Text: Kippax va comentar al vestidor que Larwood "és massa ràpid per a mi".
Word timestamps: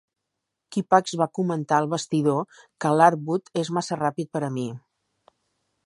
Kippax 0.75 1.13
va 1.21 1.27
comentar 1.39 1.77
al 1.81 1.89
vestidor 1.91 2.59
que 2.85 2.95
Larwood 3.03 3.55
"és 3.65 3.73
massa 3.79 4.01
ràpid 4.05 4.35
per 4.39 4.47
a 4.49 4.53
mi". 4.57 4.69